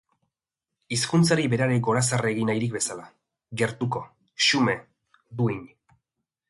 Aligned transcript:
Hizkuntzari 0.95 1.45
berari 1.53 1.77
gorazarre 1.89 2.31
egin 2.37 2.49
nahirik 2.51 2.73
bezala, 2.79 3.07
gertuko, 3.63 4.03
xume, 4.47 4.77
duin. 5.43 5.63